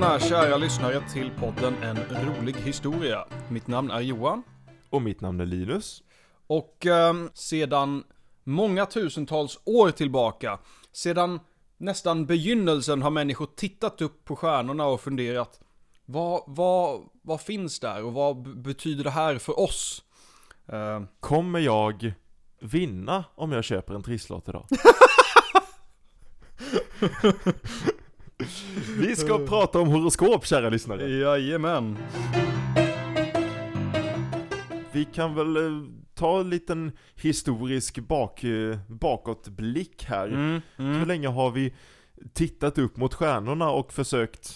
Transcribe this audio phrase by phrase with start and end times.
[0.00, 3.24] Välkomna kära lyssnare till podden En rolig historia.
[3.48, 4.42] Mitt namn är Johan.
[4.90, 6.02] Och mitt namn är Linus.
[6.46, 8.04] Och ehm, sedan
[8.44, 10.58] många tusentals år tillbaka,
[10.92, 11.40] sedan
[11.76, 15.60] nästan begynnelsen har människor tittat upp på stjärnorna och funderat
[16.04, 20.02] vad, vad, vad finns där och vad betyder det här för oss?
[20.66, 22.12] Ehm, Kommer jag
[22.60, 24.66] vinna om jag köper en trisslott idag?
[28.98, 31.08] Vi ska prata om horoskop kära lyssnare.
[31.10, 31.98] jajamän.
[34.92, 35.62] Vi kan väl eh,
[36.14, 40.28] ta en liten historisk bak, eh, bakåtblick här.
[40.28, 41.08] Mm, Hur mm.
[41.08, 41.74] länge har vi
[42.32, 44.54] tittat upp mot stjärnorna och försökt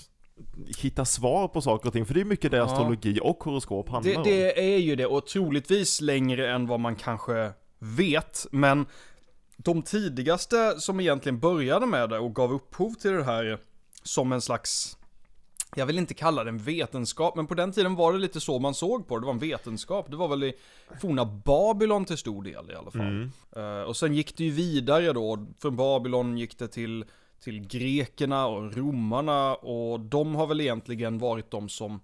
[0.78, 2.06] hitta svar på saker och ting?
[2.06, 2.64] För det är mycket det Ja.
[2.64, 4.22] astrologi och horoskop handlar Det, om.
[4.24, 8.86] det är ju det, och troligtvis längre än vad man kanske vet, men
[9.56, 13.58] de tidigaste som egentligen började med det och gav upphov till det här
[14.04, 14.98] som en slags,
[15.76, 18.58] jag vill inte kalla det en vetenskap, men på den tiden var det lite så
[18.58, 20.10] man såg på det, det var en vetenskap.
[20.10, 20.54] Det var väl i
[21.00, 23.00] forna Babylon till stor del i alla fall.
[23.00, 23.30] Mm.
[23.56, 27.04] Eh, och sen gick det ju vidare då, från Babylon gick det till,
[27.40, 32.00] till grekerna och romarna och de har väl egentligen varit de som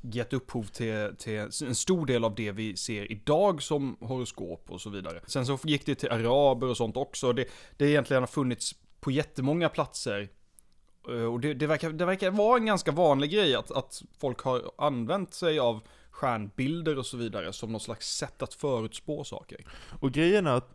[0.00, 4.80] gett upphov till, till en stor del av det vi ser idag som horoskop och
[4.80, 5.20] så vidare.
[5.26, 7.32] Sen så gick det till araber och sånt också.
[7.32, 7.44] Det,
[7.76, 10.28] det egentligen har funnits på jättemånga platser.
[11.08, 14.40] Eh, Och det, det, verkar, det verkar vara en ganska vanlig grej att, att folk
[14.40, 19.66] har använt sig av stjärnbilder och så vidare som någon slags sätt att förutspå saker.
[20.00, 20.74] Och grejen är att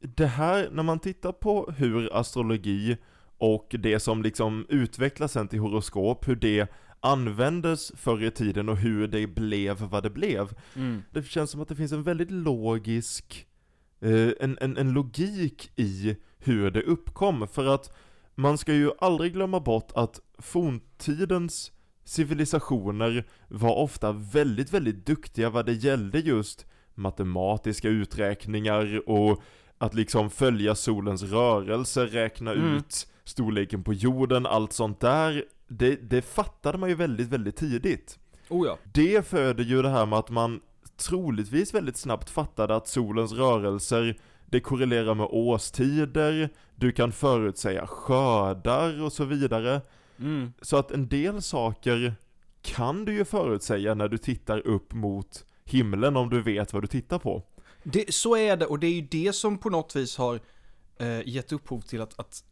[0.00, 2.96] det här, när man tittar på hur astrologi
[3.38, 8.76] och det som liksom utvecklas sen till horoskop, hur det användes förr i tiden och
[8.76, 10.48] hur det blev vad det blev.
[11.10, 13.46] Det känns som att det finns en väldigt logisk,
[14.00, 17.48] eh, en, en, en logik i hur det uppkom.
[17.48, 17.96] För att
[18.34, 21.72] man ska ju aldrig glömma bort att forntidens
[22.04, 29.42] civilisationer var ofta väldigt, väldigt duktiga vad det gällde just matematiska uträkningar och
[29.78, 32.76] att liksom följa solens rörelse, räkna Mm.
[32.76, 35.44] ut storleken på jorden, allt sånt där.
[35.68, 38.18] Det, det fattade man ju väldigt, väldigt tidigt.
[38.48, 38.78] Oh ja.
[38.92, 40.60] Det föder ju det här med att man
[40.96, 49.02] troligtvis väldigt snabbt fattade att solens rörelser, det korrelerar med årstider, du kan förutsäga skördar
[49.02, 49.80] och så vidare.
[50.18, 50.52] Mm.
[50.62, 52.14] Så att en del saker
[52.62, 56.86] kan du ju förutsäga när du tittar upp mot himlen om du vet vad du
[56.86, 57.42] tittar på.
[57.82, 60.40] Det, så är det, och det är ju det som på något vis har
[60.98, 62.44] eh, gett upphov till att, att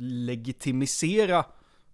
[0.00, 1.44] legitimisera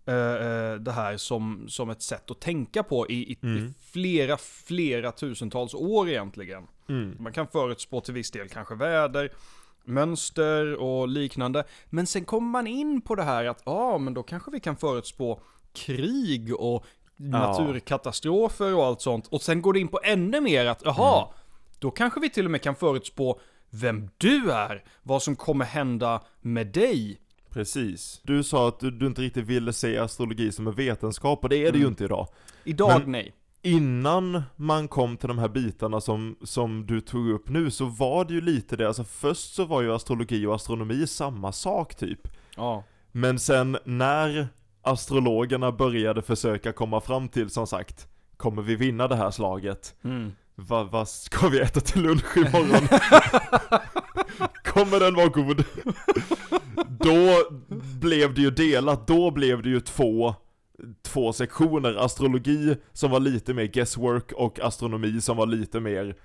[0.06, 3.74] eh, eh, det här som, som ett sätt att tänka på i, i, i Mm.
[3.92, 6.66] flera, flera tusentals år egentligen.
[6.88, 7.16] Mm.
[7.18, 9.32] Man kan förutspå till viss del kanske väder,
[9.84, 11.65] mönster och liknande.
[11.87, 14.61] Men sen kommer man in på det här att, ja ah, men då kanske vi
[14.61, 15.41] kan förutspå
[15.72, 16.84] krig och
[17.16, 19.27] naturkatastrofer och allt sånt.
[19.27, 21.34] Och sen går det in på ännu mer att, jaha, Mm.
[21.78, 23.41] då kanske vi till och med kan förutspå
[23.71, 27.21] vem du är, vad som kommer hända med dig.
[27.50, 28.21] Precis.
[28.22, 31.56] Du sa att du, du inte riktigt ville se astrologi som en vetenskap och det
[31.56, 31.89] är det ju Mm.
[31.93, 32.28] inte idag.
[32.65, 33.34] Idag Men- nej.
[33.68, 38.24] Innan man kom till de här bitarna som, som du tog upp nu så var
[38.24, 42.20] det ju lite det, alltså först så var ju astrologi och astronomi samma sak typ.
[42.56, 42.84] Ja.
[43.12, 44.48] Men sen när
[44.82, 49.94] astrologerna började försöka komma fram till som sagt, kommer vi vinna det här slaget?
[50.04, 50.32] Mm.
[50.54, 52.88] Vad vad ska vi äta till lunch imorgon?
[54.64, 55.64] Kommer den vara god?
[56.88, 57.50] Då
[58.00, 60.34] blev det ju delat, då blev det ju två,
[61.03, 61.94] två sektioner.
[61.94, 66.16] Astrologi som var lite mer guesswork och astronomi som var lite mer,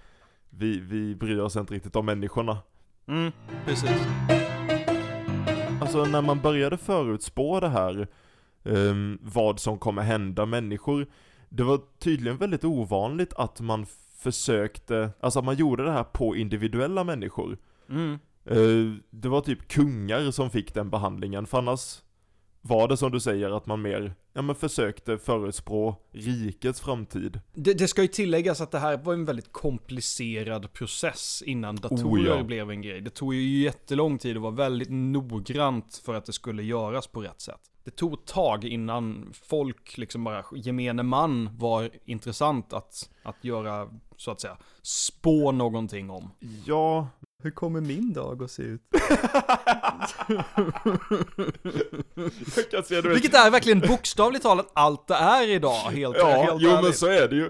[0.49, 2.57] vi, vi bryr oss inte riktigt om människorna.
[3.07, 3.31] Mm,
[3.65, 4.07] precis.
[5.81, 8.07] Alltså när man började förutspå det här,
[8.63, 11.07] ehm, vad som kommer hända människor,
[11.49, 13.85] det var tydligen väldigt ovanligt att man
[14.17, 17.57] försökte, alltså att man gjorde det här på individuella människor.
[17.89, 18.19] Mm.
[18.45, 22.01] Eh, det var typ kungar som fick den behandlingen, för annars
[22.65, 27.39] var det som du säger att man mer, ja men försökte förutspå rikets framtid.
[27.53, 32.33] Det, det ska ju tilläggas att det här var en väldigt komplicerad process innan datorer
[32.33, 32.43] Oh, ja.
[32.43, 33.01] blev en grej.
[33.01, 37.21] Det tog ju jättelång tid och var väldigt noggrant för att det skulle göras på
[37.21, 37.61] rätt sätt.
[37.83, 43.89] Det tog ett tag innan folk, liksom bara gemene man, var intressant att, att göra,
[44.17, 46.29] så att säga, spå någonting om.
[46.65, 47.07] Ja,
[47.43, 48.81] Hur kommer min dag att se ut?
[52.55, 56.17] jag kan se, du vet, Vilket är verkligen bokstavligt talat allt det är idag, helt,
[56.17, 56.97] Ja, helt jo men ärligt.
[56.97, 57.49] så är det ju.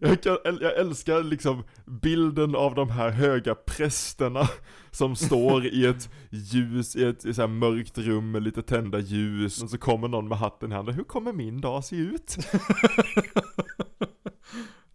[0.00, 4.48] jag, kan, jag älskar liksom bilden av de här höga prästerna
[4.90, 8.98] som står i ett ljus, i ett i så här mörkt rum med lite tända
[8.98, 10.94] ljus och så kommer någon med hatten i handen.
[10.94, 12.36] Hur kommer min dag se ut?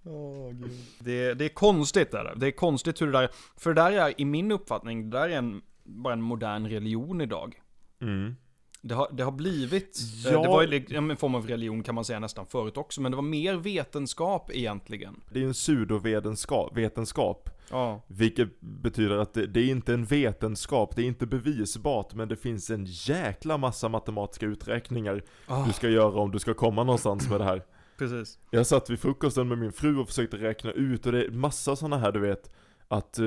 [0.09, 0.53] Oh,
[1.00, 2.33] det, det är konstigt där.
[2.35, 5.29] Det är konstigt hur det där, för det där är i min uppfattning, det där
[5.29, 7.61] är en, bara en modern religion idag.
[8.01, 8.35] Mm.
[8.81, 10.41] Det har, det har blivit, eh, Ja.
[10.41, 13.15] det var ju en form av religion kan man säga nästan förut också, men det
[13.15, 15.21] var mer vetenskap egentligen.
[15.31, 18.01] Det är en pseudovetenskap, vetenskap, Ja.
[18.07, 22.35] vilket betyder att det, det är inte en vetenskap, det är inte bevisbart, men det
[22.35, 27.29] finns en jäkla massa matematiska uträkningar Ah, du ska göra om du ska komma någonstans
[27.29, 27.61] med det här.
[28.00, 28.40] Precis.
[28.51, 31.75] Jag satt vid frukosten med min fru och försökte räkna ut och det är massa
[31.75, 32.51] sådana här du vet
[32.88, 33.25] Att eh,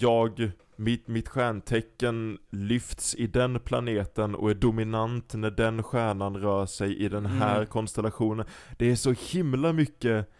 [0.00, 6.66] jag, mitt, mitt stjärntecken lyfts i den planeten och är dominant när den stjärnan rör
[6.66, 7.66] sig i den här Mm.
[7.66, 8.46] konstellationen
[8.78, 10.30] Det är så himla mycket,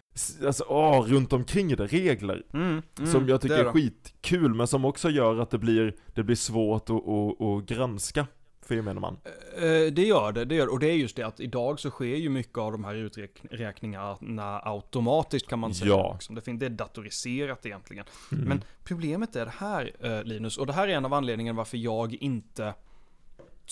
[0.45, 4.85] alltså åh, runt omkring det, regler Mm, mm, Som jag tycker är skitkul men som
[4.85, 8.27] också gör att det blir, det blir svårt att, att, att granska
[8.75, 9.17] gemene man
[9.57, 10.71] Eh, Det gör det, det gör det.
[10.71, 14.61] Och det är just det att idag så sker ju mycket av de här uträkningarna
[14.63, 15.89] automatiskt kan man säga.
[15.89, 16.13] Ja.
[16.13, 16.57] Liksom.
[16.59, 18.05] Det är datoriserat egentligen.
[18.31, 18.43] Mm.
[18.45, 21.77] Men problemet är det här eh, Linus, och det här är en av anledningarna varför
[21.77, 22.73] jag inte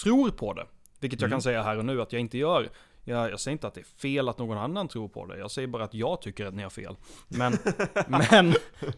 [0.03, 0.65] tror på det.
[0.99, 1.35] Vilket jag Mm.
[1.35, 2.69] kan säga här och nu att jag inte gör.
[3.09, 5.37] Jag, jag säger inte att det är fel att någon annan tror på det.
[5.37, 6.95] Jag säger bara att jag tycker att ni har fel.
[7.27, 7.53] Men,
[8.07, 8.51] men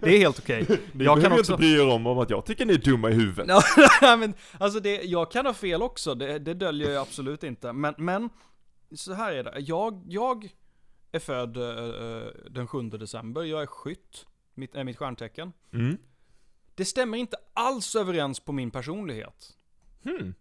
[0.00, 0.66] det är helt okej.
[0.92, 2.78] Ni jag kan behöver också- inte bry er om, om att jag tycker ni är
[2.78, 3.62] dumma i huvudet
[4.02, 7.72] men alltså det, jag kan ha fel också, det, det döljer jag absolut inte.
[7.72, 8.30] Men, men
[8.94, 9.54] så här är det.
[9.58, 10.48] Jag, jag
[11.12, 15.52] är född eh, den 7 december, jag är skytt, mitt, är mitt stjärntecken.
[15.72, 15.96] mm.
[16.74, 19.56] Det stämmer inte alls överens på min personlighet.
[20.04, 20.34] Hmm.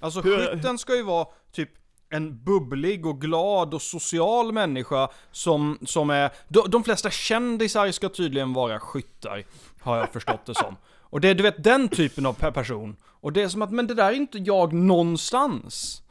[0.00, 1.70] Alltså Hur- skytten ska ju vara typ
[2.10, 6.30] en bubblig och glad och social människa som, som är...
[6.48, 9.44] De, de flesta kändisar ska tydligen vara skyttar,
[9.80, 10.76] har jag förstått det som.
[11.00, 12.96] Och det är du vet den typen av pe- person.
[13.04, 16.02] Och det är som att, men det där är inte jag någonstans.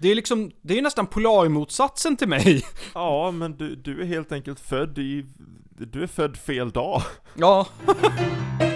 [0.00, 2.64] Det är liksom, det är nästan polarmotsatsen till mig.
[2.94, 5.26] Ja, men du, du är helt enkelt född i...
[5.78, 7.02] Du är född fel dag.
[7.34, 7.66] Ja,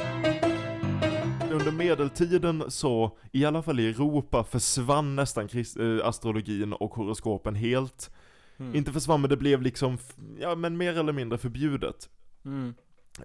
[1.59, 8.11] Under medeltiden så, i alla fall i Europa, försvann nästan eh, astrologin och horoskopen helt.
[8.59, 8.75] Mm.
[8.75, 9.99] Inte försvann, men det blev liksom,
[10.39, 12.09] ja men mer eller mindre förbjudet.
[12.45, 12.75] mm.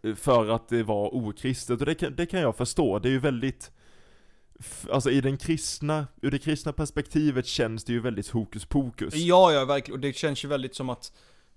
[0.04, 3.00] Eh, För att det var okristet, och det kan, det kan jag förstå.
[3.00, 3.72] Det är ju väldigt...
[4.92, 9.16] Alltså i den kristna, ur det kristna perspektivet känns det ju väldigt hokus pokus.
[9.16, 9.96] ja, ja verkligen.
[9.96, 11.12] Och det känns ju väldigt som att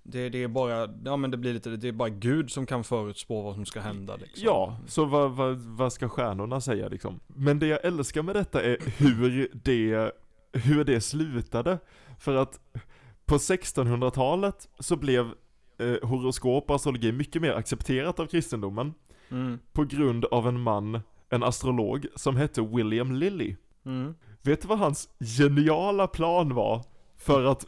[0.09, 2.83] det, det är bara, ja men det blir lite, det är bara Gud som kan
[2.83, 4.45] förutspå vad som ska hända liksom.
[4.45, 7.19] Ja, så vad, vad, vad ska stjärnorna säga liksom?
[7.27, 10.11] Men det jag älskar med detta är hur det,
[10.53, 11.79] hur det slutade.
[12.19, 12.59] För att
[13.25, 15.31] på 1600-talet så blev
[15.77, 18.93] eh, horoskop och astrologi mycket mer accepterat av kristendomen.
[19.29, 19.59] Mm.
[19.73, 20.99] På grund av en man,
[21.29, 23.55] en astrolog, som hette William Lilly.
[23.85, 24.15] Mm.
[24.41, 26.85] Vet du vad hans geniala plan var
[27.17, 27.65] för att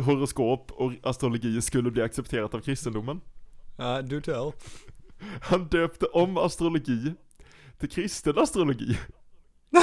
[0.00, 3.20] horoskop och astrologi skulle bli accepterat av kristendomen?
[3.76, 4.52] Ja, do tell.
[5.42, 7.14] Han döpte om astrologi
[7.78, 8.98] till kristen astrologi.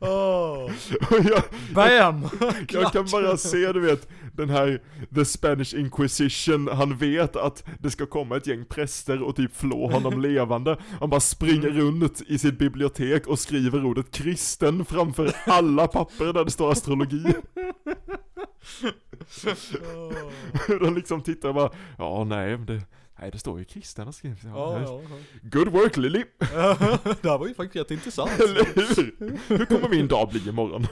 [0.00, 0.72] Oh.
[1.10, 1.42] Jag,
[1.74, 2.28] Bam!
[2.68, 4.82] jag kan bara se, du vet, den här
[5.14, 9.90] The Spanish Inquisition, han vet att det ska komma ett gäng präster och typ flå
[9.90, 10.78] honom levande.
[11.00, 16.44] Han bara springer runt i sitt bibliotek och skriver ordet kristen framför alla papper där
[16.44, 17.24] det står astrologi.
[20.80, 22.82] De liksom tittar och bara, ja nej, det,
[23.20, 24.38] nej det står ju kristen har skrivit.
[24.44, 25.00] Ja, Ja,
[25.42, 26.24] Good work Lily!
[26.38, 28.30] det här var ju faktiskt rätt intressant.
[28.40, 29.38] Eller hur?
[29.48, 30.86] Hur kommer min dag bli imorgon?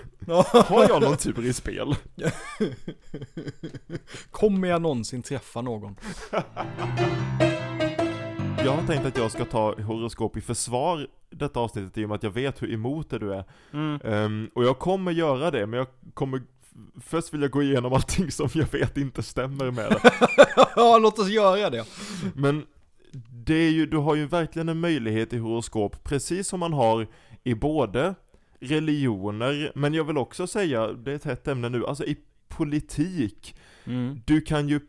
[0.66, 1.95] Har jag någon tur i spel?
[4.31, 5.97] Kommer jag någonsin träffa någon?
[8.64, 12.16] Jag har tänkt att jag ska ta horoskop i försvar detta avsnittet i och med
[12.16, 13.45] att jag vet hur emot det du är.
[13.73, 14.00] Mm.
[14.04, 16.43] Ehm, och jag kommer göra det, men jag kommer
[17.00, 20.00] Först vill jag gå igenom allting som jag vet inte stämmer med det.
[20.76, 21.87] Ja, låt oss göra det.
[22.35, 22.66] Men
[23.31, 27.07] det är ju, du har ju verkligen en möjlighet i horoskop, precis som man har
[27.45, 28.14] i både
[28.61, 32.16] religioner, men jag vill också säga, det är ett hett ämne nu, alltså i
[32.49, 33.57] politik.
[33.85, 34.21] Mm.
[34.25, 34.81] Du kan ju,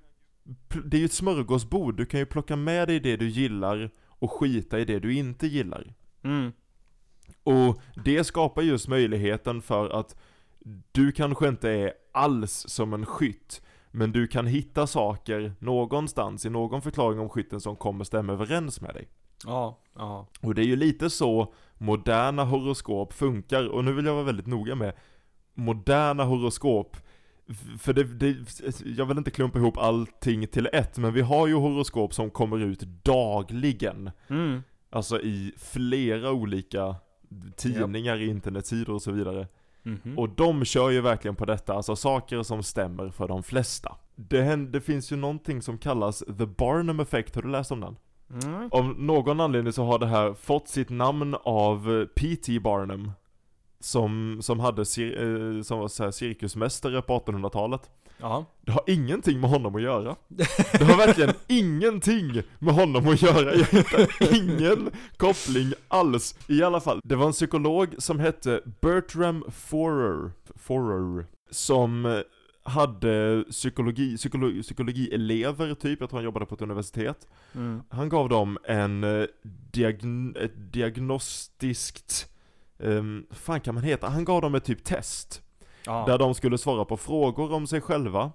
[0.85, 4.31] det är ju ett smörgåsbord, du kan ju plocka med dig det du gillar och
[4.31, 5.93] skita i det du inte gillar.
[6.23, 6.51] Mm.
[7.43, 10.15] Och det skapar just möjligheten för att
[10.91, 16.49] du kanske inte är alls som en skytt, men du kan hitta saker någonstans i
[16.49, 19.07] någon förklaring om skytten som kommer stämma överens med dig.
[19.45, 20.27] Ja, ja.
[20.41, 24.47] Och det är ju lite så moderna horoskop funkar, och nu vill jag vara väldigt
[24.47, 24.93] noga med
[25.53, 26.97] moderna horoskop
[27.79, 28.35] för det, det,
[28.85, 32.59] jag vill inte klumpa ihop allting till ett, men vi har ju horoskop som kommer
[32.59, 34.11] ut dagligen.
[34.27, 34.63] Mm.
[34.89, 36.95] Alltså i flera olika
[37.55, 39.47] tidningar, internetsidor och så vidare.
[39.85, 40.19] Mhm.
[40.19, 43.95] Och de kör ju verkligen på detta, alltså saker som stämmer för de flesta.
[44.15, 47.79] Det, händer, det finns ju någonting som kallas the Barnum effect, har du läst om
[47.79, 47.95] den?
[48.43, 48.69] Mm.
[48.71, 52.59] Av någon anledning så har det här fått sitt namn av eh, P.T.
[52.59, 53.11] Barnum.
[53.79, 57.89] Som, som hade, eh, som var så här cirkusmästare på 1800-talet.
[58.17, 58.45] Ja.
[58.61, 60.15] Det har ingenting med honom att göra.
[60.27, 63.55] Det har verkligen ingenting med honom att göra.
[63.55, 66.35] Jag hittar ingen koppling alls.
[66.47, 72.23] I alla fall, det var en psykolog som hette Bertram Forer, Forer som
[72.65, 77.27] hade psykologi, psykologi, psykologielever typ, jag tror han jobbade på ett universitet.
[77.53, 77.81] Mm.
[77.89, 79.25] Han gav dem en eh,
[79.71, 82.31] diagn ett diagnostiskt,
[82.77, 84.09] um, fan kan man heta?
[84.09, 85.41] Han gav dem ett typ test.
[85.85, 86.05] Ja.
[86.07, 88.31] Där de skulle svara på frågor om sig själva.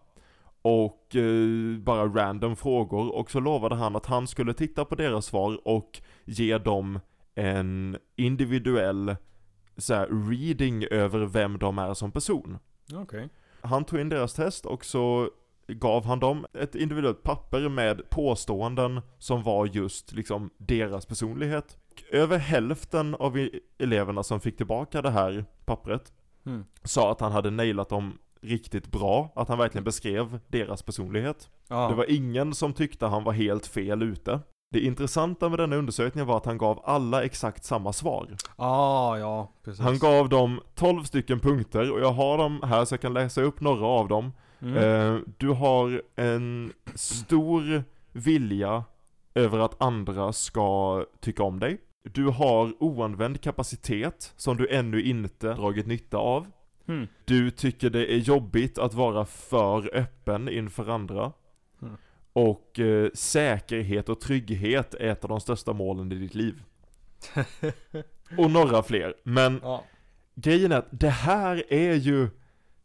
[0.62, 3.16] Och eh, bara random frågor.
[3.16, 7.00] Och så lovade han att han skulle titta på deras svar och ge dem
[7.34, 9.16] en individuell
[9.76, 12.58] så här, reading över vem de är som person.
[12.94, 13.28] Okej.
[13.60, 15.30] Han tog in deras test och så
[15.68, 21.78] gav han dem ett individuellt papper med påståenden som var just liksom deras personlighet.
[22.10, 26.12] Över hälften av eleverna som fick tillbaka det här pappret
[26.50, 26.64] Mm.
[26.84, 31.48] sa att han hade nailat dem riktigt bra, att han verkligen beskrev deras personlighet.
[31.68, 31.88] Ja.
[31.88, 34.40] Det var ingen som tyckte han var helt fel ute.
[34.72, 38.36] Det intressanta med denna undersökning var att han gav alla exakt samma svar.
[38.56, 39.80] Ah, ja, precis.
[39.80, 43.42] Han gav dem 12 stycken punkter och jag har dem här så jag kan läsa
[43.42, 44.32] upp några av dem.
[44.62, 44.76] Mm.
[44.76, 48.84] Eh, du har en stor vilja
[49.34, 51.80] över att andra ska tycka om dig.
[52.02, 56.46] Du har oanvänd kapacitet som du ännu inte dragit nytta av.
[56.88, 57.06] Mm.
[57.24, 61.32] Du tycker det är jobbigt att vara för öppen inför andra.
[61.82, 61.94] Mm.
[62.32, 66.62] Och eh, säkerhet och trygghet är ett av de största målen i ditt liv.
[68.38, 69.14] Och några fler.
[69.22, 69.84] Men Ja.
[70.34, 72.28] grejen är att det här är ju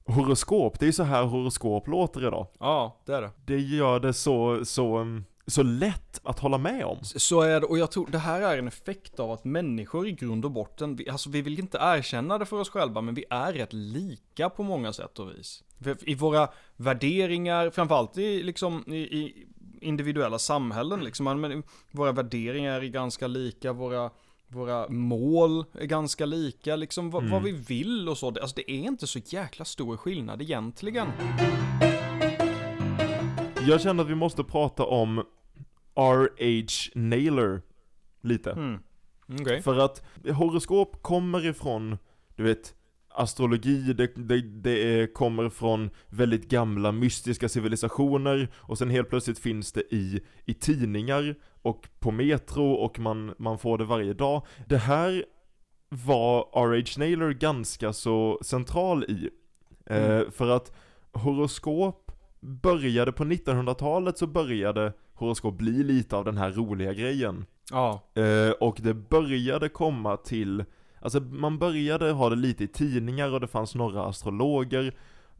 [0.06, 0.80] horoskop.
[0.80, 2.48] Det är ju så här horoskop låter idag.
[2.60, 3.32] ja, det är det.
[3.46, 6.98] Det gör det så, så, um, så lätt att hålla med om.
[7.04, 10.12] Så är det, och jag tror det här är en effekt av att människor i
[10.12, 13.26] grund och botten, vi, alltså vi vill inte erkänna det för oss själva, men vi
[13.30, 15.64] är rätt lika på många sätt och vis.
[16.02, 19.48] I våra värderingar, framförallt i, liksom, i, i
[19.82, 24.10] individuella samhällen, liksom, men våra värderingar är ganska lika, våra,
[24.48, 27.34] våra mål är ganska lika, liksom vad, Mm.
[27.34, 28.28] vad vi vill och så.
[28.28, 31.08] Alltså det är inte så jäkla stor skillnad egentligen.
[33.68, 35.18] Jag känner att vi måste prata om
[35.96, 36.92] R.H.
[36.96, 37.62] Naylor
[38.22, 38.52] lite.
[38.52, 38.80] Mm.
[39.42, 39.62] Okej.
[39.62, 40.04] För att
[40.34, 41.98] horoskop kommer ifrån,
[42.36, 42.76] du vet,
[43.10, 49.72] astrologi, det, det, det kommer från väldigt gamla mystiska civilisationer och sen helt plötsligt finns
[49.72, 54.46] det i, i tidningar och på metro och man, man får det varje dag.
[54.68, 55.26] Det här
[55.90, 57.00] var R.H.
[57.00, 59.30] Naylor ganska så central i.
[59.86, 60.32] Eh, Mm.
[60.32, 60.72] för att
[61.14, 62.05] horoskop
[62.40, 67.46] började på 1900-talet så började horoskop bli lite av den här roliga grejen.
[67.72, 68.04] Ja.
[68.16, 70.64] Eh, och det började komma till,
[71.00, 74.94] alltså man började ha det lite i tidningar och det fanns några astrologer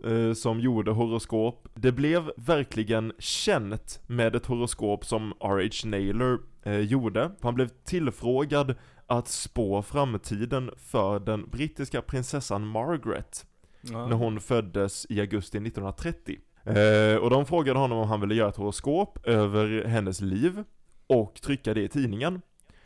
[0.04, 1.68] eh, som gjorde horoskop.
[1.74, 5.90] Det blev verkligen känt med ett horoskop som R.H.
[5.90, 7.32] Naylor eh, gjorde.
[7.42, 8.76] Han blev tillfrågad
[9.08, 13.46] att spå framtiden för den brittiska prinsessan Margaret
[13.82, 14.08] ja.
[14.08, 16.40] när hon föddes i augusti 1930.
[16.66, 20.64] Eh, och de frågade honom om han ville göra ett horoskop över hennes liv
[21.08, 22.42] och trycka det i tidningen.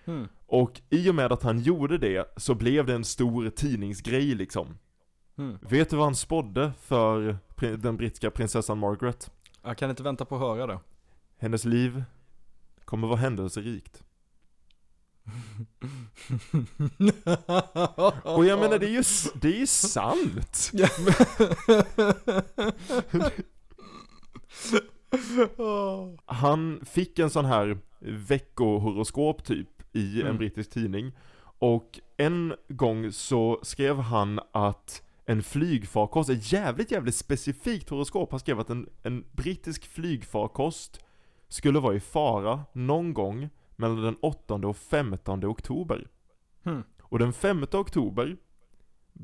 [0.06, 0.28] Mm.
[0.48, 4.78] Och i och med att han gjorde det så blev det en stor tidningsgrej liksom.
[5.38, 5.58] Mm.
[5.62, 7.38] Vet du vad han spådde för
[7.78, 9.32] den brittiska prinsessan Margaret?
[9.64, 10.80] Jag kan inte vänta på att höra det.
[11.38, 12.04] Hennes liv
[12.86, 14.04] kommer vara händelserikt.
[18.24, 19.04] Och jag menar det är ju,
[19.42, 20.72] det är ju sant!
[26.26, 30.38] Han fick en sån här veckohoroskop typ i en Mm.
[30.38, 31.12] brittisk tidning.
[31.60, 38.40] Och en gång så skrev han att en flygfarkost, ett jävligt jävligt specifikt horoskop, han
[38.40, 41.00] skrev att en, en brittisk flygfarkost
[41.48, 46.08] skulle vara i fara någon gång mellan den 8 och 15 oktober.
[46.64, 46.84] Hmm.
[47.02, 48.38] Och den 5 oktober,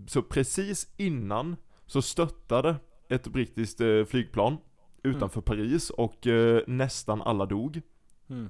[0.07, 2.75] så precis innan, så stöttade
[3.09, 4.57] ett brittiskt eh, flygplan
[5.05, 7.81] utanför Paris och eh, nästan alla dog.
[8.29, 8.49] Mm.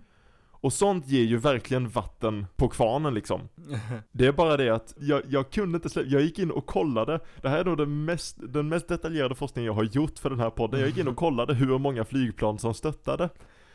[0.51, 3.41] Och sånt ger ju verkligen vatten på kvarnen liksom.
[4.12, 7.19] Det är bara det att jag, jag kunde inte släppa, jag gick in och kollade,
[7.41, 10.39] det här är nog den mest, den mest detaljerade forskningen jag har gjort för den
[10.39, 10.79] här podden.
[10.79, 13.29] Jag gick in och kollade hur många flygplan som stöttade,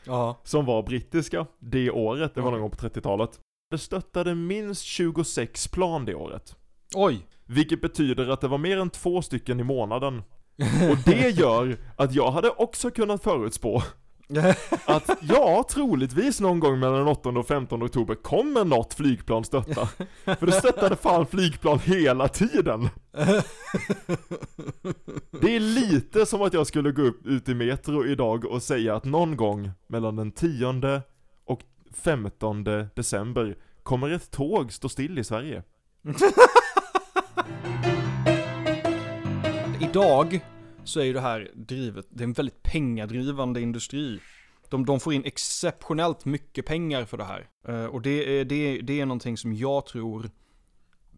[0.05, 0.41] Ja.
[0.45, 3.41] som var brittiska, det året, det var någon gång på 30-talet.
[3.71, 6.57] Det stöttade minst 26 plan det året.
[6.95, 7.27] Oj.
[7.47, 10.23] Vilket betyder att det var mer än två stycken i månaden.
[10.91, 13.83] Och det gör att jag hade också kunnat förutspå
[14.85, 19.89] att ja, troligtvis någon gång mellan den 8 och 15 oktober kommer något flygplan stötta.
[20.25, 22.89] För det stöttade fan flygplan hela tiden.
[25.41, 28.97] Det är lite som att jag skulle gå upp ut i Metro idag och säga
[28.97, 31.03] att någon gång mellan den 10
[31.45, 31.61] och
[31.95, 32.65] 15
[32.95, 35.63] december kommer ett tåg stå still i Sverige.
[39.83, 40.41] Idag
[40.85, 44.21] så är ju det här drivet, det är en väldigt pengadrivande industri.
[44.69, 47.49] De, de får in exceptionellt mycket pengar för det här.
[47.69, 50.31] Eh, och det är, det, det är någonting som jag tror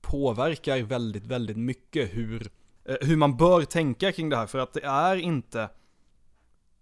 [0.00, 2.50] påverkar väldigt, väldigt mycket hur,
[2.84, 4.46] eh, hur man bör tänka kring det här.
[4.46, 5.68] För att det är inte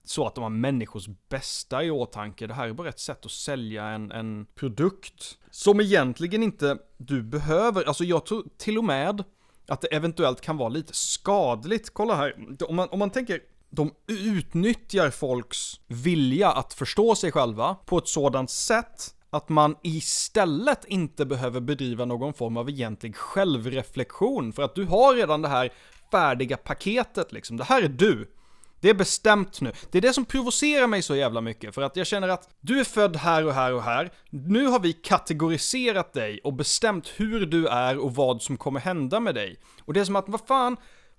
[0.04, 2.46] så att de har människors bästa i åtanke.
[2.46, 7.22] Det här är bara ett sätt att sälja en, en produkt som egentligen inte du
[7.22, 7.84] behöver.
[7.84, 9.24] Alltså jag tror till och med
[9.70, 11.90] att det eventuellt kan vara lite skadligt.
[11.90, 12.34] Kolla här,
[12.68, 18.08] om man, om man tänker de utnyttjar folks vilja att förstå sig själva på ett
[18.08, 24.74] sådant sätt att man istället inte behöver bedriva någon form av egentlig självreflektion för att
[24.74, 25.72] du har redan det här
[26.10, 27.56] färdiga paketet liksom.
[27.56, 28.30] Det här är du.
[28.80, 29.72] Det är bestämt nu.
[29.90, 32.80] Det är det som provocerar mig så jävla mycket, för att jag känner att du
[32.80, 34.10] är född här och här och här.
[34.30, 39.20] Nu har vi kategoriserat dig och bestämt hur du är och vad som kommer hända
[39.20, 39.56] med dig.
[39.84, 40.76] Och det är som att, vad fan,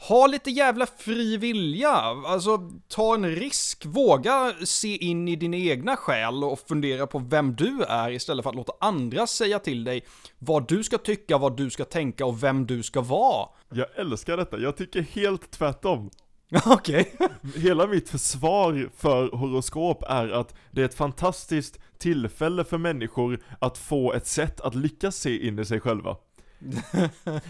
[0.10, 1.92] ha lite jävla fri vilja.
[2.26, 3.86] Alltså, ta en risk.
[3.86, 8.50] Våga se in i din egna själ och fundera på vem du är istället för
[8.50, 10.06] att låta andra säga till dig
[10.40, 13.50] vad du ska tycka, vad du ska tänka och vem du ska vara.
[13.74, 16.10] Jag älskar detta, jag tycker helt tvärtom.
[16.66, 17.16] Okej.
[17.56, 23.78] Hela mitt försvar för horoskop är att det är ett fantastiskt tillfälle för människor att
[23.78, 26.16] få ett sätt att lyckas se in i sig själva.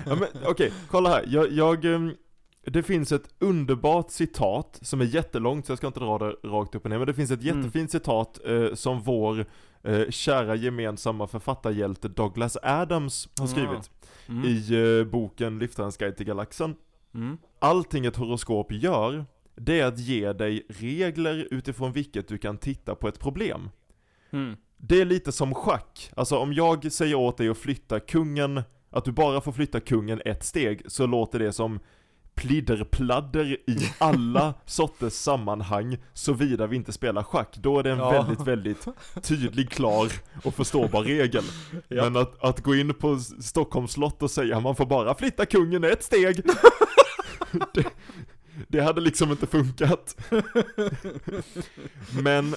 [0.05, 1.25] ja, okej, kolla här.
[1.27, 2.13] Jag, jag, ehm,
[2.65, 6.75] det finns ett underbart citat som är jättelångt, så jag ska inte dra det rakt
[6.75, 7.57] upp och ner, men det finns ett Mm.
[7.59, 9.45] jättefint citat eh, som vår
[9.83, 13.51] eh, kära gemensamma författarhjälte Douglas Adams har Ja.
[13.51, 13.89] skrivit
[14.29, 14.45] Mm.
[14.45, 16.75] i eh, boken Liftarens guide till galaxen.
[17.13, 17.37] Mm.
[17.59, 22.95] Allting ett horoskop gör, det är att ge dig regler utifrån vilket du kan titta
[22.95, 23.69] på ett problem.
[24.31, 24.55] Mm.
[24.77, 29.05] Det är lite som schack, alltså om jag säger åt dig att flytta kungen, att
[29.05, 31.79] du bara får flytta kungen ett steg, så låter det som
[32.35, 37.57] plidderpladder i alla sorters sammanhang, såvida vi inte spelar schack.
[37.57, 38.11] Då är det en Ja.
[38.11, 38.87] väldigt, väldigt
[39.23, 40.11] tydlig, klar
[40.43, 41.43] och förståbar regel.
[41.87, 42.03] Ja.
[42.03, 45.83] Men att, att gå in på Stockholms slott och säga man får bara flytta kungen
[45.83, 46.41] ett steg,
[47.73, 47.85] det,
[48.67, 50.15] det hade liksom inte funkat.
[52.23, 52.55] Men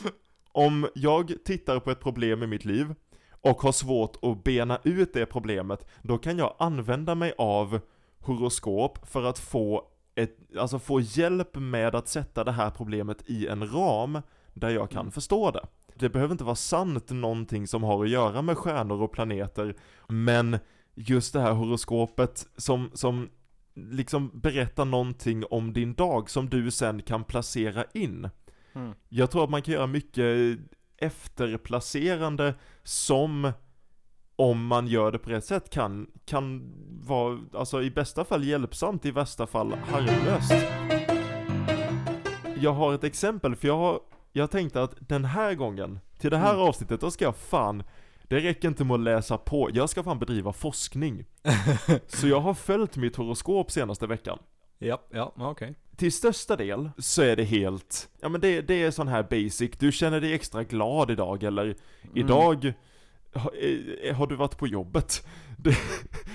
[0.52, 2.94] om jag tittar på ett problem i mitt liv
[3.40, 7.80] och har svårt att bena ut det problemet, då kan jag använda mig av
[8.20, 9.82] horoskop för att få
[10.14, 14.18] ett, alltså få hjälp med att sätta det här problemet i en ram
[14.54, 15.12] där jag kan Mm.
[15.12, 15.66] förstå det.
[15.94, 19.76] Det behöver inte vara sant någonting som har att göra med stjärnor och planeter,
[20.08, 20.58] men
[20.94, 23.28] just det här horoskopet som, som
[23.74, 28.28] liksom berättar någonting om din dag som du sen kan placera in.
[28.74, 28.92] Mm.
[29.08, 30.58] Jag tror att man kan göra mycket
[30.96, 33.52] efterplacerande som
[34.36, 36.72] om man gör det på rätt sätt kan, kan
[37.06, 40.52] vara, alltså i bästa fall hjälpsamt, i värsta fall harmlöst.
[42.56, 44.00] Jag har ett exempel, för jag har,
[44.32, 46.66] jag tänkte att den här gången, till det här Mm.
[46.68, 47.82] avsnittet, då ska jag fan,
[48.28, 51.24] det räcker inte med att läsa på, jag ska fan bedriva forskning.
[52.06, 54.38] Så jag har följt mitt horoskop senaste veckan.
[54.78, 55.74] Ja, ja, okej.
[55.96, 59.70] Till största del så är det helt, ja men det, det är sån här basic,
[59.78, 61.76] du känner dig extra glad idag eller
[62.14, 62.72] idag
[63.34, 63.52] har,
[64.04, 65.26] eh, har du varit på jobbet?
[65.56, 65.76] Det,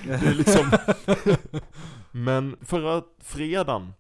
[0.06, 0.72] det är liksom,
[2.12, 3.94] men förra fredagen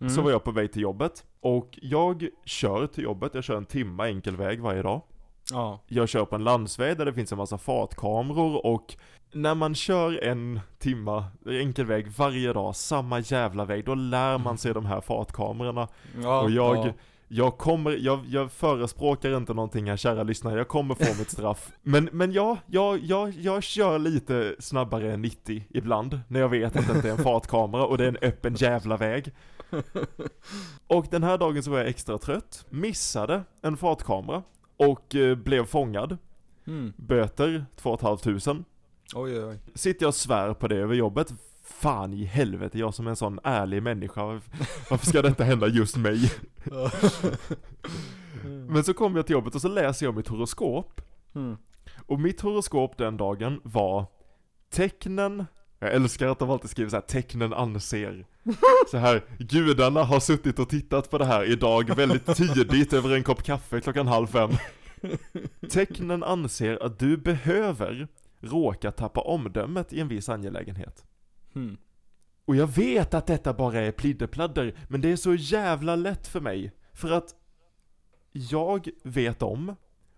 [0.00, 0.10] Mm.
[0.14, 3.66] så var jag på väg till jobbet och jag kör till jobbet, jag kör en
[3.66, 5.02] timma enkel väg varje dag.
[5.50, 5.80] Ja.
[5.86, 8.96] Jag kör på en landsväg där det finns en massa fartkameror och
[9.32, 14.58] när man kör en timma enkel väg varje dag, samma jävla väg, då lär man
[14.58, 15.88] sig de här fartkamerorna.
[16.22, 16.92] ja Och jag, ja.
[17.28, 21.72] jag kommer, jag, jag förespråkar inte någonting här kära lyssnare, jag kommer få mitt straff.
[21.82, 26.76] Men, men ja, jag, jag, jag kör lite snabbare än 90 ibland, när jag vet
[26.76, 29.32] att det inte är en fartkamera och det är en öppen jävla väg.
[30.86, 34.42] Och den här dagen så var jag extra trött, missade en fartkamera
[34.76, 36.18] och eh, blev fångad.
[36.66, 36.92] Mm.
[36.96, 38.64] Böter 2 500.
[39.14, 39.58] Oj, oj, oj.
[39.74, 41.32] Sitter jag och svär på det över jobbet.
[41.62, 44.24] Fan i helvete, jag som är en sån ärlig människa.
[44.90, 46.32] Varför- ska detta hända just mig?
[48.68, 51.00] Men så kommer jag till jobbet och så läser jag mitt horoskop.
[51.34, 51.56] Mm.
[52.06, 54.06] Och mitt horoskop den dagen var
[54.70, 55.46] tecknen,
[55.78, 58.26] jag älskar att de alltid skriver så här, tecknen anser.
[58.90, 63.22] Så här, gudarna har suttit och tittat på det här idag väldigt tidigt över en
[63.22, 64.50] kopp kaffe klockan halv fem.
[65.70, 68.08] Tecknen anser att du behöver
[68.40, 71.04] råka tappa omdömet i en viss angelägenhet.
[71.54, 71.76] Mm.
[72.44, 76.40] Och jag vet att detta bara är plidderpladder, men det är så jävla lätt för
[76.40, 76.72] mig.
[76.92, 77.34] För att
[78.32, 79.76] jag vet om,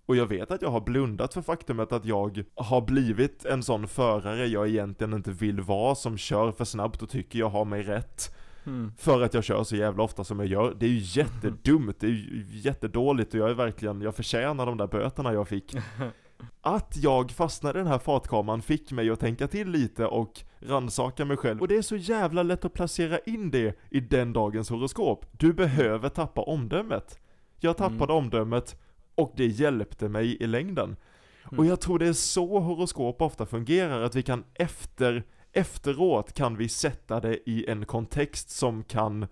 [0.08, 3.88] och jag vet att jag har blundat för faktumet att jag har blivit en sån
[3.88, 7.82] förare jag egentligen inte vill vara, som kör för snabbt och tycker jag har mig
[7.82, 8.36] rätt.
[8.66, 8.92] Mm.
[8.98, 10.76] För att jag kör så jävla ofta som jag gör.
[10.78, 14.76] Det är ju jättedumt, det är ju jättedåligt och jag är verkligen, jag förtjänar de
[14.76, 15.76] där böterna jag fick.
[16.60, 21.24] Att jag fastnade i den här fartkameran fick mig att tänka till lite och rannsaka
[21.24, 21.60] mig själv.
[21.60, 25.26] Och det är så jävla lätt att placera in det i den dagens horoskop.
[25.32, 27.18] Du behöver tappa omdömet.
[27.60, 28.76] Jag tappade omdömet
[29.18, 30.96] och det hjälpte mig i längden.
[31.44, 31.66] Och Mm.
[31.68, 36.68] jag tror det är så horoskop ofta fungerar, att vi kan efter, efteråt kan vi
[36.68, 39.26] sätta det i en kontext som kan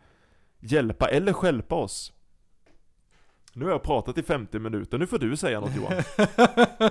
[0.61, 2.13] hjälpa eller stjälpa oss.
[3.53, 5.93] Nu har jag pratat i 50 minuter, nu får du säga något Johan.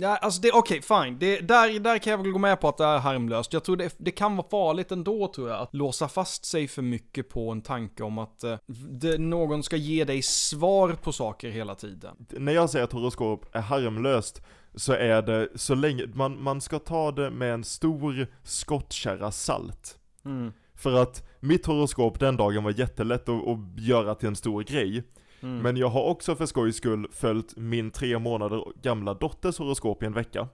[0.00, 1.18] Ja, alltså det, okej, fine.
[1.18, 3.52] Det, där, där kan jag väl gå med på att det är harmlöst.
[3.52, 6.82] Jag tror det, det kan vara farligt ändå, tror jag, att låsa fast sig för
[6.82, 8.56] mycket på en tanke om att eh,
[8.90, 12.26] det, någon ska ge dig svar på saker hela tiden.
[12.30, 14.42] När jag säger att horoskop är harmlöst
[14.74, 19.98] så är det så länge, man, man ska ta det med en stor skottkärra salt.
[20.24, 20.52] Mm.
[20.74, 25.02] För att mitt horoskop den dagen var jättelätt att, att göra till en stor grej.
[25.42, 25.58] Mm.
[25.58, 30.06] Men jag har också för skojs skull följt min tre månader gamla dotters horoskop i
[30.06, 30.48] en vecka.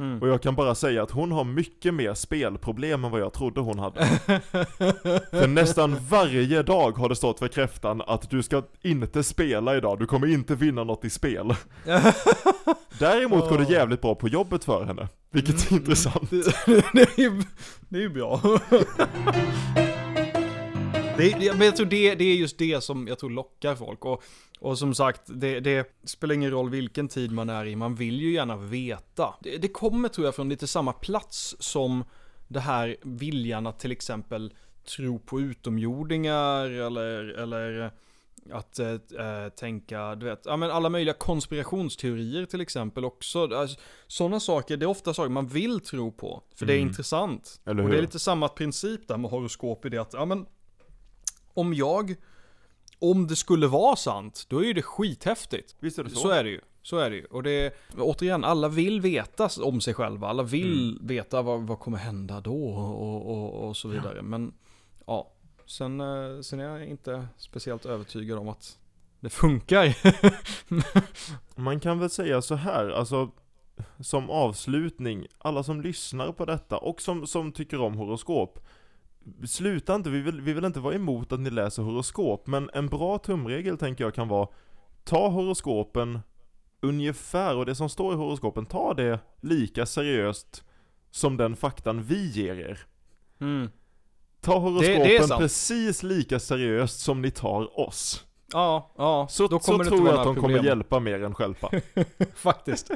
[0.00, 0.22] Mm.
[0.22, 3.60] Och jag kan bara säga att hon har mycket mer spelproblem än vad jag trodde
[3.60, 4.06] hon hade.
[5.30, 9.98] För nästan varje dag har det stått för kräftan att du ska inte spela idag,
[9.98, 11.54] du kommer inte vinna något i spel.
[12.98, 16.30] Däremot går det jävligt bra på jobbet för henne, vilket är intressant.
[16.30, 16.44] det,
[16.92, 17.42] det, är,
[17.88, 18.40] det är bra.
[21.20, 24.04] Det, det, men jag tror det, det är just det som jag tror lockar folk.
[24.04, 24.22] Och,
[24.60, 28.20] och som sagt, det, det spelar ingen roll vilken tid man är i, man vill
[28.20, 29.34] ju gärna veta.
[29.40, 32.04] Det, det kommer tror jag från lite samma plats som
[32.48, 34.52] det här viljan att till exempel
[34.96, 37.90] tro på utomjordingar eller, eller
[38.52, 38.96] att eh,
[39.56, 43.54] tänka, du vet, ja men alla möjliga konspirationsteorier till exempel också.
[43.54, 46.88] Alltså, Sådana saker, det är ofta saker man vill tro på, för det är Mm.
[46.88, 47.60] intressant.
[47.64, 50.46] Och det är lite samma princip där med horoskop i det att, ja men,
[51.54, 52.14] om jag,
[52.98, 55.76] om det skulle vara sant, då är ju det skithäftigt.
[55.80, 56.16] Visst är det så?
[56.16, 56.60] Så är det ju.
[56.82, 57.24] Så är det ju.
[57.24, 60.28] Och det återigen, alla vill veta om sig själva.
[60.28, 64.22] Alla vill veta vad, vad kommer hända då och, och, och så vidare.
[64.22, 64.52] Men
[65.06, 65.32] ja,
[65.66, 68.78] sen, eh, sen är jag inte speciellt övertygad om att
[69.20, 69.96] det funkar.
[71.60, 73.30] Man kan väl säga så här, alltså
[74.00, 78.58] som avslutning, alla som lyssnar på detta och som, som tycker om horoskop
[79.46, 82.86] Sluta inte, vi vill, vi vill inte vara emot att ni läser horoskop, men en
[82.86, 84.48] bra tumregel tänker jag kan vara
[85.04, 86.20] Ta horoskopen
[86.80, 90.64] ungefär, och det som står i horoskopen, ta det lika seriöst
[91.10, 92.78] som den faktan vi ger er.
[93.40, 93.70] Mm.
[94.40, 95.40] Ta horoskopen det sant.
[95.40, 98.24] precis lika seriöst som ni tar oss.
[98.52, 99.26] Ja, ja.
[99.30, 100.64] Så, då så kommer det tror jag att de några kommer problem.
[100.64, 101.70] hjälpa mer än stjälpa.
[102.34, 102.90] Faktiskt.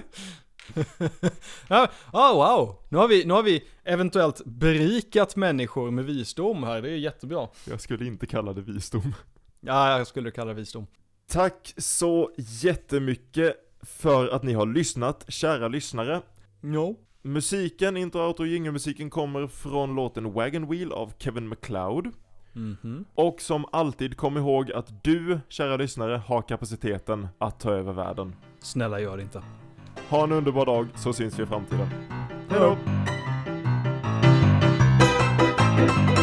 [1.68, 2.77] ja, oh, wow.
[2.88, 6.83] Nu har, vi, nu har vi eventuellt berikat människor med visdom här.
[6.83, 7.48] Det är jättebra.
[7.64, 9.14] Jag skulle inte kalla det visdom.
[9.61, 10.87] Ja, jag skulle kalla det visdom.
[11.27, 16.22] Tack så jättemycket för att ni har lyssnat, kära lyssnare.
[16.61, 17.00] Jo.
[17.22, 22.11] Musiken, intro, outro, jingelmusiken kommer från låten Wagon Wheel av Kevin MacLeod.
[22.53, 23.05] Mhm.
[23.14, 28.37] Och som alltid, kom ihåg att du, kära lyssnare, har kapaciteten att ta över världen.
[28.61, 29.42] Snälla gör det inte.
[30.14, 31.88] Ha en underbar dag, så syns vi i framtiden.
[32.50, 32.77] Hejdå!
[35.77, 36.13] Hejdå.